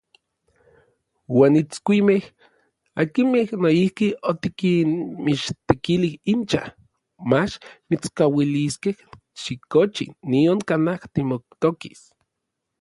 Uan 1.39 1.57
itskuimej, 1.59 2.21
akinmej 3.03 3.47
noijki 3.63 4.07
otikinmichtekili 4.31 6.11
incha, 6.33 6.63
mach 7.29 7.53
mitskauiliskej 7.89 8.95
xikochi 9.41 10.05
nion 10.31 10.59
kanaj 10.67 10.99
timotokis. 11.13 12.01